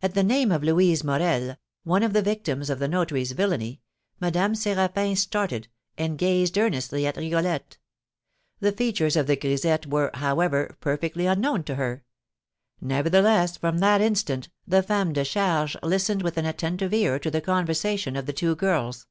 At 0.00 0.14
the 0.14 0.22
name 0.22 0.52
of 0.52 0.62
Louise 0.62 1.02
Morel, 1.02 1.56
one 1.82 2.04
of 2.04 2.12
the 2.12 2.22
victims 2.22 2.70
of 2.70 2.78
the 2.78 2.86
notary's 2.86 3.32
villainy, 3.32 3.80
Madame 4.20 4.52
Séraphin 4.52 5.16
started, 5.18 5.66
and 5.98 6.16
gazed 6.16 6.56
earnestly 6.56 7.04
at 7.04 7.16
Rigolette. 7.16 7.76
The 8.60 8.70
features 8.70 9.16
of 9.16 9.26
the 9.26 9.34
grisette 9.34 9.84
were, 9.86 10.12
however, 10.14 10.76
perfectly 10.78 11.26
unknown 11.26 11.64
to 11.64 11.74
her; 11.74 12.04
nevertheless, 12.80 13.56
from 13.56 13.78
that 13.78 14.00
instant, 14.00 14.50
the 14.68 14.84
femme 14.84 15.12
de 15.12 15.24
charge 15.24 15.76
listened 15.82 16.22
with 16.22 16.38
an 16.38 16.46
attentive 16.46 16.94
ear 16.94 17.18
to 17.18 17.28
the 17.28 17.40
conversation 17.40 18.14
of 18.14 18.26
the 18.26 18.32
two 18.32 18.54
girls. 18.54 19.08